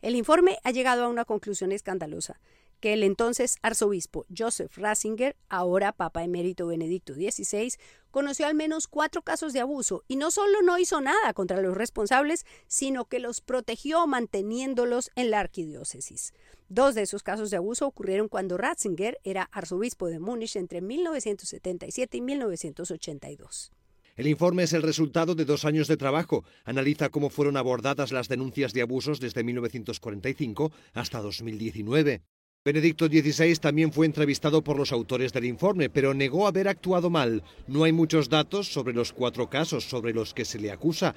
El 0.00 0.14
informe 0.14 0.60
ha 0.62 0.70
llegado 0.70 1.02
a 1.02 1.08
una 1.08 1.24
conclusión 1.24 1.72
escandalosa 1.72 2.38
que 2.80 2.92
el 2.92 3.02
entonces 3.02 3.56
arzobispo 3.62 4.26
Joseph 4.36 4.76
Ratzinger, 4.76 5.36
ahora 5.48 5.92
Papa 5.92 6.24
Emérito 6.24 6.66
Benedicto 6.66 7.14
XVI, 7.14 7.72
conoció 8.10 8.46
al 8.46 8.54
menos 8.54 8.88
cuatro 8.88 9.22
casos 9.22 9.52
de 9.52 9.60
abuso 9.60 10.04
y 10.08 10.16
no 10.16 10.30
solo 10.30 10.62
no 10.62 10.78
hizo 10.78 11.00
nada 11.00 11.32
contra 11.34 11.60
los 11.60 11.76
responsables, 11.76 12.46
sino 12.66 13.04
que 13.06 13.18
los 13.18 13.40
protegió 13.40 14.06
manteniéndolos 14.06 15.10
en 15.14 15.30
la 15.30 15.40
arquidiócesis. 15.40 16.32
Dos 16.68 16.94
de 16.94 17.02
esos 17.02 17.22
casos 17.22 17.50
de 17.50 17.56
abuso 17.56 17.86
ocurrieron 17.86 18.28
cuando 18.28 18.58
Ratzinger 18.58 19.18
era 19.24 19.48
arzobispo 19.52 20.08
de 20.08 20.18
Múnich 20.18 20.56
entre 20.56 20.80
1977 20.80 22.18
y 22.18 22.20
1982. 22.20 23.72
El 24.18 24.26
informe 24.26 24.64
es 24.64 24.72
el 24.72 24.82
resultado 24.82 25.36
de 25.36 25.44
dos 25.44 25.64
años 25.64 25.86
de 25.86 25.96
trabajo. 25.96 26.44
Analiza 26.64 27.08
cómo 27.08 27.30
fueron 27.30 27.56
abordadas 27.56 28.10
las 28.10 28.28
denuncias 28.28 28.72
de 28.72 28.82
abusos 28.82 29.20
desde 29.20 29.44
1945 29.44 30.72
hasta 30.92 31.20
2019. 31.20 32.22
Benedicto 32.68 33.06
XVI 33.06 33.56
también 33.56 33.94
fue 33.94 34.04
entrevistado 34.04 34.62
por 34.62 34.76
los 34.76 34.92
autores 34.92 35.32
del 35.32 35.46
informe, 35.46 35.88
pero 35.88 36.12
negó 36.12 36.46
haber 36.46 36.68
actuado 36.68 37.08
mal. 37.08 37.42
No 37.66 37.84
hay 37.84 37.92
muchos 37.92 38.28
datos 38.28 38.70
sobre 38.70 38.92
los 38.92 39.14
cuatro 39.14 39.48
casos 39.48 39.84
sobre 39.84 40.12
los 40.12 40.34
que 40.34 40.44
se 40.44 40.58
le 40.58 40.70
acusa. 40.70 41.14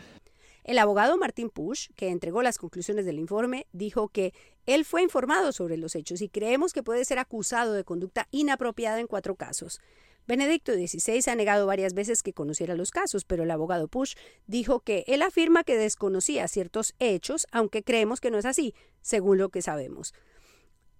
El 0.63 0.77
abogado 0.77 1.17
Martín 1.17 1.49
Push, 1.49 1.89
que 1.97 2.07
entregó 2.07 2.41
las 2.41 2.57
conclusiones 2.57 3.05
del 3.05 3.19
informe, 3.19 3.67
dijo 3.73 4.07
que 4.07 4.33
él 4.65 4.85
fue 4.85 5.03
informado 5.03 5.51
sobre 5.51 5.75
los 5.75 5.93
hechos 5.95 6.21
y 6.21 6.29
creemos 6.29 6.71
que 6.71 6.83
puede 6.83 7.03
ser 7.03 7.19
acusado 7.19 7.73
de 7.73 7.83
conducta 7.83 8.29
inapropiada 8.31 9.01
en 9.01 9.07
cuatro 9.07 9.35
casos. 9.35 9.81
Benedicto 10.25 10.71
XVI 10.71 11.21
ha 11.29 11.35
negado 11.35 11.67
varias 11.67 11.93
veces 11.93 12.23
que 12.23 12.31
conociera 12.31 12.75
los 12.75 12.91
casos, 12.91 13.25
pero 13.25 13.43
el 13.43 13.51
abogado 13.51 13.89
Push 13.89 14.13
dijo 14.47 14.79
que 14.79 15.03
él 15.05 15.21
afirma 15.21 15.65
que 15.65 15.75
desconocía 15.75 16.47
ciertos 16.47 16.93
hechos, 16.99 17.45
aunque 17.51 17.83
creemos 17.83 18.21
que 18.21 18.31
no 18.31 18.37
es 18.37 18.45
así, 18.45 18.73
según 19.01 19.37
lo 19.37 19.49
que 19.49 19.61
sabemos. 19.61 20.13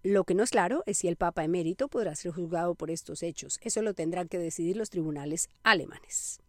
Lo 0.04 0.24
que 0.24 0.34
no 0.34 0.42
es 0.42 0.50
claro 0.50 0.82
es 0.88 0.98
si 0.98 1.08
el 1.08 1.16
Papa 1.16 1.44
emérito 1.44 1.88
podrá 1.88 2.16
ser 2.16 2.32
juzgado 2.32 2.74
por 2.74 2.90
estos 2.90 3.22
hechos. 3.22 3.60
Eso 3.62 3.84
lo 3.84 3.94
tendrán 3.94 4.28
que 4.28 4.40
decidir 4.40 4.76
los 4.76 4.90
tribunales 4.90 5.48
alemanes. 5.64 6.40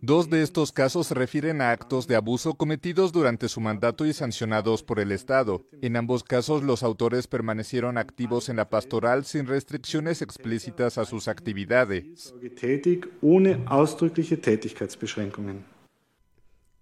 Dos 0.00 0.30
de 0.30 0.42
estos 0.42 0.72
casos 0.72 1.06
se 1.06 1.14
refieren 1.14 1.60
a 1.60 1.70
actos 1.70 2.08
de 2.08 2.16
abuso 2.16 2.54
cometidos 2.54 3.12
durante 3.12 3.48
su 3.48 3.60
mandato 3.60 4.06
y 4.06 4.12
sancionados 4.12 4.82
por 4.82 4.98
el 4.98 5.12
Estado. 5.12 5.64
En 5.82 5.96
ambos 5.96 6.24
casos, 6.24 6.64
los 6.64 6.82
autores 6.82 7.28
permanecieron 7.28 7.98
activos 7.98 8.48
en 8.48 8.56
la 8.56 8.68
pastoral 8.68 9.24
sin 9.26 9.46
restricciones 9.46 10.22
explícitas 10.22 10.98
a 10.98 11.04
sus 11.04 11.28
actividades. 11.28 12.34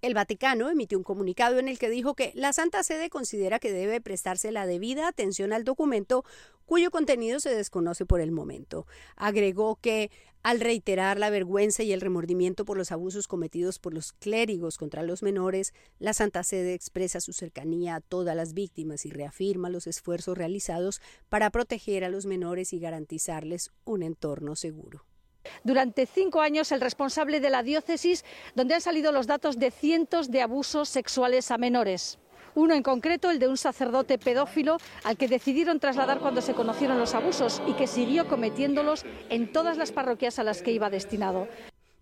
El 0.02 0.14
Vaticano 0.14 0.70
emitió 0.70 0.96
un 0.96 1.04
comunicado 1.04 1.58
en 1.58 1.68
el 1.68 1.78
que 1.78 1.90
dijo 1.90 2.14
que 2.14 2.32
la 2.34 2.54
Santa 2.54 2.82
Sede 2.82 3.10
considera 3.10 3.58
que 3.58 3.72
debe 3.72 4.00
prestarse 4.00 4.50
la 4.50 4.66
debida 4.66 5.06
atención 5.06 5.52
al 5.52 5.64
documento 5.64 6.24
cuyo 6.64 6.90
contenido 6.90 7.38
se 7.38 7.54
desconoce 7.54 8.06
por 8.06 8.20
el 8.20 8.30
momento. 8.30 8.86
Agregó 9.16 9.76
que 9.76 10.10
al 10.42 10.60
reiterar 10.60 11.18
la 11.18 11.28
vergüenza 11.28 11.82
y 11.82 11.92
el 11.92 12.00
remordimiento 12.00 12.64
por 12.64 12.78
los 12.78 12.92
abusos 12.92 13.28
cometidos 13.28 13.78
por 13.78 13.92
los 13.92 14.12
clérigos 14.12 14.78
contra 14.78 15.02
los 15.02 15.22
menores, 15.22 15.74
la 15.98 16.14
Santa 16.14 16.44
Sede 16.44 16.72
expresa 16.72 17.20
su 17.20 17.34
cercanía 17.34 17.96
a 17.96 18.00
todas 18.00 18.34
las 18.34 18.54
víctimas 18.54 19.04
y 19.04 19.10
reafirma 19.10 19.68
los 19.68 19.86
esfuerzos 19.86 20.38
realizados 20.38 21.02
para 21.28 21.50
proteger 21.50 22.04
a 22.04 22.08
los 22.08 22.24
menores 22.24 22.72
y 22.72 22.78
garantizarles 22.78 23.70
un 23.84 24.02
entorno 24.02 24.56
seguro. 24.56 25.09
Durante 25.64 26.06
cinco 26.06 26.40
años, 26.40 26.72
el 26.72 26.80
responsable 26.80 27.40
de 27.40 27.50
la 27.50 27.62
diócesis, 27.62 28.24
donde 28.54 28.74
han 28.74 28.80
salido 28.80 29.12
los 29.12 29.26
datos 29.26 29.58
de 29.58 29.70
cientos 29.70 30.30
de 30.30 30.42
abusos 30.42 30.88
sexuales 30.88 31.50
a 31.50 31.58
menores. 31.58 32.18
Uno 32.54 32.74
en 32.74 32.82
concreto, 32.82 33.30
el 33.30 33.38
de 33.38 33.48
un 33.48 33.56
sacerdote 33.56 34.18
pedófilo 34.18 34.78
al 35.04 35.16
que 35.16 35.28
decidieron 35.28 35.78
trasladar 35.78 36.18
cuando 36.18 36.40
se 36.40 36.54
conocieron 36.54 36.98
los 36.98 37.14
abusos 37.14 37.62
y 37.66 37.74
que 37.74 37.86
siguió 37.86 38.26
cometiéndolos 38.26 39.04
en 39.28 39.52
todas 39.52 39.76
las 39.76 39.92
parroquias 39.92 40.38
a 40.38 40.44
las 40.44 40.62
que 40.62 40.72
iba 40.72 40.90
destinado. 40.90 41.48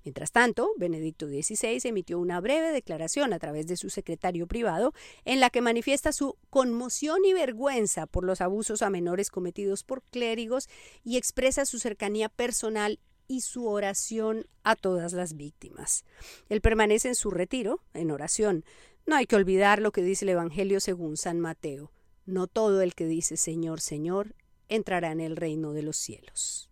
Mientras 0.04 0.32
tanto, 0.32 0.70
Benedicto 0.78 1.26
XVI 1.26 1.80
emitió 1.84 2.18
una 2.18 2.40
breve 2.40 2.72
declaración 2.72 3.34
a 3.34 3.38
través 3.38 3.66
de 3.66 3.76
su 3.76 3.90
secretario 3.90 4.46
privado 4.46 4.94
en 5.26 5.38
la 5.38 5.50
que 5.50 5.60
manifiesta 5.60 6.12
su 6.12 6.38
conmoción 6.48 7.26
y 7.26 7.34
vergüenza 7.34 8.06
por 8.06 8.24
los 8.24 8.40
abusos 8.40 8.80
a 8.80 8.88
menores 8.88 9.30
cometidos 9.30 9.84
por 9.84 10.02
clérigos 10.04 10.68
y 11.04 11.18
expresa 11.18 11.66
su 11.66 11.78
cercanía 11.78 12.30
personal 12.30 13.00
y 13.28 13.42
su 13.42 13.68
oración 13.68 14.46
a 14.64 14.74
todas 14.74 15.12
las 15.12 15.36
víctimas. 15.36 16.04
Él 16.48 16.60
permanece 16.60 17.08
en 17.08 17.14
su 17.14 17.30
retiro, 17.30 17.80
en 17.94 18.10
oración. 18.10 18.64
No 19.06 19.14
hay 19.14 19.26
que 19.26 19.36
olvidar 19.36 19.80
lo 19.80 19.92
que 19.92 20.02
dice 20.02 20.24
el 20.24 20.30
Evangelio 20.30 20.80
según 20.80 21.16
San 21.16 21.38
Mateo. 21.38 21.92
No 22.26 22.46
todo 22.46 22.82
el 22.82 22.94
que 22.94 23.06
dice 23.06 23.36
Señor, 23.36 23.80
Señor, 23.80 24.34
entrará 24.68 25.12
en 25.12 25.20
el 25.20 25.36
reino 25.36 25.72
de 25.72 25.82
los 25.82 25.96
cielos. 25.96 26.70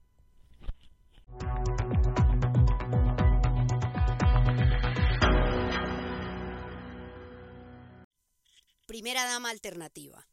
Primera 8.87 9.25
dama 9.25 9.51
alternativa. 9.51 10.27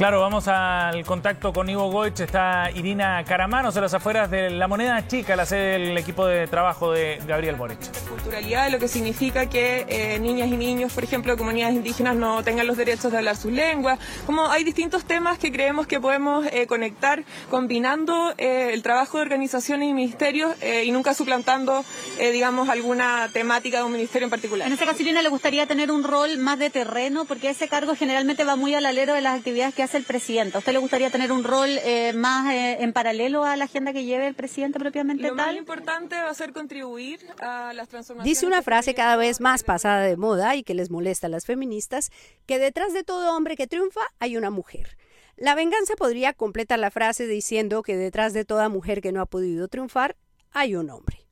Claro, 0.00 0.22
vamos 0.22 0.48
al 0.48 1.04
contacto 1.04 1.52
con 1.52 1.68
Ivo 1.68 1.90
Goich. 1.90 2.20
Está 2.20 2.70
Irina 2.74 3.22
Caramanos 3.22 3.76
a 3.76 3.82
las 3.82 3.92
afueras 3.92 4.30
de 4.30 4.48
la 4.48 4.66
moneda 4.66 5.06
chica, 5.06 5.36
la 5.36 5.44
sede 5.44 5.72
del 5.72 5.98
equipo 5.98 6.24
de 6.24 6.46
trabajo 6.46 6.90
de 6.90 7.20
Gabriel 7.26 7.56
Boric. 7.56 7.78
Culturalidad, 8.08 8.70
lo 8.70 8.78
que 8.78 8.88
significa 8.88 9.44
que 9.50 9.84
eh, 9.90 10.18
niñas 10.18 10.48
y 10.48 10.56
niños, 10.56 10.94
por 10.94 11.04
ejemplo, 11.04 11.36
comunidades 11.36 11.76
indígenas 11.76 12.16
no 12.16 12.42
tengan 12.42 12.66
los 12.66 12.78
derechos 12.78 13.12
de 13.12 13.18
hablar 13.18 13.36
sus 13.36 13.52
lenguas. 13.52 13.98
Como 14.24 14.50
hay 14.50 14.64
distintos 14.64 15.04
temas 15.04 15.38
que 15.38 15.52
creemos 15.52 15.86
que 15.86 16.00
podemos 16.00 16.46
eh, 16.46 16.66
conectar 16.66 17.22
combinando 17.50 18.32
eh, 18.38 18.70
el 18.72 18.82
trabajo 18.82 19.18
de 19.18 19.24
organizaciones 19.24 19.86
y 19.86 19.92
ministerios 19.92 20.54
y 20.82 20.90
nunca 20.92 21.12
suplantando, 21.12 21.84
digamos, 22.18 22.70
alguna 22.70 23.28
temática 23.34 23.78
de 23.78 23.84
un 23.84 23.92
ministerio 23.92 24.24
en 24.24 24.30
particular. 24.30 24.66
En 24.66 24.72
este 24.72 24.86
caso, 24.86 25.02
Irina, 25.02 25.20
le 25.20 25.28
gustaría 25.28 25.66
tener 25.66 25.90
un 25.90 26.04
rol 26.04 26.38
más 26.38 26.58
de 26.58 26.70
terreno 26.70 27.26
porque 27.26 27.50
ese 27.50 27.68
cargo 27.68 27.94
generalmente 27.94 28.44
va 28.44 28.56
muy 28.56 28.74
al 28.74 28.86
alero 28.86 29.12
de 29.12 29.20
las 29.20 29.36
actividades 29.36 29.74
que 29.74 29.82
hace 29.82 29.89
el 29.94 30.04
presidente. 30.04 30.56
¿A 30.56 30.58
usted 30.58 30.72
le 30.72 30.78
gustaría 30.78 31.10
tener 31.10 31.32
un 31.32 31.44
rol 31.44 31.68
eh, 31.68 32.12
más 32.14 32.52
eh, 32.52 32.78
en 32.80 32.92
paralelo 32.92 33.44
a 33.44 33.56
la 33.56 33.64
agenda 33.64 33.92
que 33.92 34.04
lleve 34.04 34.26
el 34.26 34.34
presidente 34.34 34.78
propiamente 34.78 35.22
Lo 35.22 35.34
más 35.34 35.54
importante 35.54 36.16
va 36.16 36.30
a 36.30 36.34
ser 36.34 36.52
contribuir 36.52 37.20
a 37.40 37.72
las 37.72 37.88
transformaciones. 37.88 38.38
Dice 38.38 38.46
una 38.46 38.62
frase 38.62 38.94
cada 38.94 39.16
vez 39.16 39.40
más 39.40 39.62
pasada 39.62 40.02
de 40.02 40.16
moda 40.16 40.56
y 40.56 40.62
que 40.62 40.74
les 40.74 40.90
molesta 40.90 41.26
a 41.26 41.30
las 41.30 41.46
feministas, 41.46 42.10
que 42.46 42.58
detrás 42.58 42.92
de 42.92 43.04
todo 43.04 43.36
hombre 43.36 43.56
que 43.56 43.66
triunfa 43.66 44.00
hay 44.18 44.36
una 44.36 44.50
mujer. 44.50 44.96
La 45.36 45.54
venganza 45.54 45.94
podría 45.96 46.34
completar 46.34 46.78
la 46.78 46.90
frase 46.90 47.26
diciendo 47.26 47.82
que 47.82 47.96
detrás 47.96 48.32
de 48.34 48.44
toda 48.44 48.68
mujer 48.68 49.00
que 49.00 49.12
no 49.12 49.22
ha 49.22 49.26
podido 49.26 49.68
triunfar 49.68 50.16
hay 50.52 50.74
un 50.74 50.90
hombre. 50.90 51.29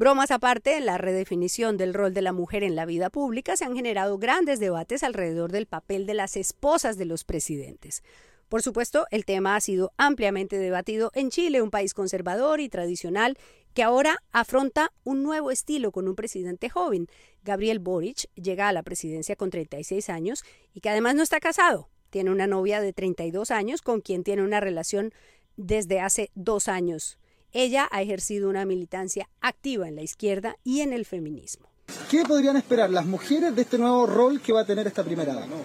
Bromas 0.00 0.30
aparte, 0.30 0.78
en 0.78 0.86
la 0.86 0.96
redefinición 0.96 1.76
del 1.76 1.92
rol 1.92 2.14
de 2.14 2.22
la 2.22 2.32
mujer 2.32 2.64
en 2.64 2.74
la 2.74 2.86
vida 2.86 3.10
pública 3.10 3.58
se 3.58 3.66
han 3.66 3.76
generado 3.76 4.16
grandes 4.16 4.58
debates 4.58 5.02
alrededor 5.02 5.52
del 5.52 5.66
papel 5.66 6.06
de 6.06 6.14
las 6.14 6.38
esposas 6.38 6.96
de 6.96 7.04
los 7.04 7.24
presidentes. 7.24 8.02
Por 8.48 8.62
supuesto, 8.62 9.04
el 9.10 9.26
tema 9.26 9.56
ha 9.56 9.60
sido 9.60 9.92
ampliamente 9.98 10.56
debatido 10.56 11.10
en 11.12 11.28
Chile, 11.28 11.60
un 11.60 11.70
país 11.70 11.92
conservador 11.92 12.60
y 12.60 12.70
tradicional 12.70 13.36
que 13.74 13.82
ahora 13.82 14.16
afronta 14.32 14.90
un 15.04 15.22
nuevo 15.22 15.50
estilo 15.50 15.92
con 15.92 16.08
un 16.08 16.16
presidente 16.16 16.70
joven. 16.70 17.06
Gabriel 17.44 17.78
Boric 17.78 18.30
llega 18.36 18.68
a 18.68 18.72
la 18.72 18.82
presidencia 18.82 19.36
con 19.36 19.50
36 19.50 20.08
años 20.08 20.44
y 20.72 20.80
que 20.80 20.88
además 20.88 21.14
no 21.14 21.22
está 21.22 21.40
casado. 21.40 21.90
Tiene 22.08 22.30
una 22.30 22.46
novia 22.46 22.80
de 22.80 22.94
32 22.94 23.50
años 23.50 23.82
con 23.82 24.00
quien 24.00 24.24
tiene 24.24 24.44
una 24.44 24.60
relación 24.60 25.12
desde 25.58 26.00
hace 26.00 26.30
dos 26.34 26.68
años. 26.68 27.18
Ella 27.52 27.88
ha 27.90 28.02
ejercido 28.02 28.48
una 28.48 28.64
militancia 28.64 29.28
activa 29.40 29.88
en 29.88 29.96
la 29.96 30.02
izquierda 30.02 30.56
y 30.62 30.80
en 30.80 30.92
el 30.92 31.04
feminismo. 31.04 31.66
¿Qué 32.10 32.22
podrían 32.24 32.56
esperar 32.56 32.90
las 32.90 33.06
mujeres 33.06 33.54
de 33.54 33.62
este 33.62 33.78
nuevo 33.78 34.06
rol 34.06 34.40
que 34.40 34.52
va 34.52 34.60
a 34.60 34.66
tener 34.66 34.86
esta 34.86 35.02
primera 35.02 35.34
dama? 35.34 35.56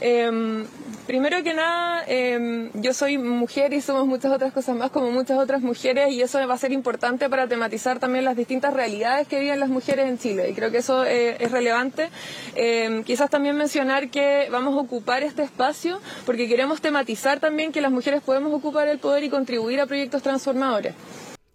Em, 0.00 0.64
primero 1.10 1.42
que 1.42 1.54
nada, 1.54 2.04
em, 2.06 2.70
yo 2.72 2.94
soy 2.94 3.18
mujer 3.18 3.72
y 3.72 3.80
somos 3.80 4.06
muchas 4.06 4.30
otras 4.30 4.52
cosas 4.52 4.76
más 4.76 4.92
como 4.92 5.10
muchas 5.10 5.38
otras 5.38 5.60
mujeres 5.60 6.12
y 6.12 6.22
eso 6.22 6.38
va 6.46 6.54
a 6.54 6.56
ser 6.56 6.70
importante 6.70 7.28
para 7.28 7.48
tematizar 7.48 7.98
también 7.98 8.24
las 8.24 8.36
distintas 8.36 8.72
realidades 8.72 9.26
que 9.26 9.40
viven 9.40 9.58
las 9.58 9.70
mujeres 9.70 10.08
en 10.08 10.18
Chile 10.18 10.48
y 10.48 10.54
creo 10.54 10.70
que 10.70 10.78
eso 10.78 11.04
eh, 11.04 11.36
es 11.40 11.50
relevante. 11.50 12.10
Em, 12.54 13.02
quizás 13.02 13.28
también 13.28 13.56
mencionar 13.56 14.08
que 14.08 14.46
vamos 14.52 14.76
a 14.76 14.82
ocupar 14.82 15.24
este 15.24 15.42
espacio 15.42 16.00
porque 16.26 16.46
queremos 16.46 16.80
tematizar 16.80 17.40
también 17.40 17.72
que 17.72 17.80
las 17.80 17.90
mujeres 17.90 18.22
podemos 18.22 18.54
ocupar 18.54 18.86
el 18.86 19.00
poder 19.00 19.24
y 19.24 19.30
contribuir 19.30 19.80
a 19.80 19.86
proyectos 19.86 20.22
transformadores. 20.22 20.94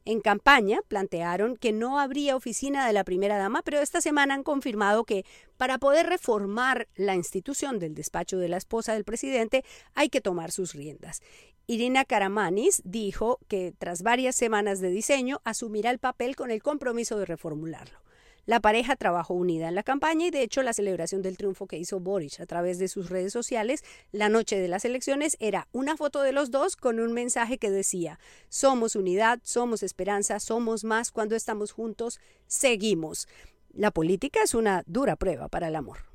En 0.07 0.21
campaña 0.21 0.81
plantearon 0.87 1.57
que 1.57 1.71
no 1.71 1.99
habría 1.99 2.35
oficina 2.35 2.85
de 2.85 2.93
la 2.93 3.03
primera 3.03 3.39
dama, 3.39 3.63
pero 3.63 3.79
esta 3.79 4.01
semana 4.01 4.35
han 4.35 4.43
confirmado 4.43 5.03
que 5.03 5.25
para 5.57 5.79
poder 5.79 6.05
reformar 6.05 6.87
la 6.95 7.15
institución 7.15 7.79
del 7.79 7.95
despacho 7.95 8.37
de 8.37 8.47
la 8.47 8.57
esposa 8.57 8.93
del 8.93 9.03
presidente 9.03 9.65
hay 9.95 10.09
que 10.09 10.21
tomar 10.21 10.51
sus 10.51 10.73
riendas. 10.73 11.23
Irina 11.65 12.05
Karamanis 12.05 12.83
dijo 12.85 13.39
que 13.47 13.73
tras 13.75 14.03
varias 14.03 14.35
semanas 14.35 14.79
de 14.79 14.89
diseño 14.89 15.41
asumirá 15.43 15.89
el 15.89 15.97
papel 15.97 16.35
con 16.35 16.51
el 16.51 16.61
compromiso 16.61 17.17
de 17.17 17.25
reformularlo. 17.25 18.04
La 18.45 18.59
pareja 18.59 18.95
trabajó 18.95 19.33
unida 19.33 19.67
en 19.67 19.75
la 19.75 19.83
campaña 19.83 20.27
y 20.27 20.31
de 20.31 20.43
hecho 20.43 20.61
la 20.61 20.73
celebración 20.73 21.21
del 21.21 21.37
triunfo 21.37 21.65
que 21.65 21.77
hizo 21.77 21.99
Boric 21.99 22.39
a 22.39 22.45
través 22.45 22.77
de 22.77 22.87
sus 22.87 23.09
redes 23.09 23.33
sociales 23.33 23.83
la 24.11 24.29
noche 24.29 24.59
de 24.59 24.67
las 24.67 24.85
elecciones 24.85 25.35
era 25.39 25.67
una 25.71 25.97
foto 25.97 26.21
de 26.21 26.31
los 26.31 26.51
dos 26.51 26.75
con 26.75 26.99
un 26.99 27.11
mensaje 27.11 27.57
que 27.57 27.71
decía 27.71 28.19
somos 28.49 28.95
unidad, 28.95 29.39
somos 29.43 29.81
esperanza, 29.81 30.39
somos 30.39 30.83
más 30.83 31.11
cuando 31.11 31.35
estamos 31.35 31.71
juntos, 31.71 32.19
seguimos. 32.47 33.27
La 33.73 33.91
política 33.91 34.41
es 34.43 34.53
una 34.53 34.83
dura 34.85 35.15
prueba 35.15 35.49
para 35.49 35.67
el 35.67 35.75
amor. 35.75 36.14